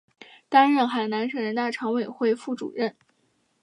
[0.49, 2.95] 担任海南省人大常委会副主任。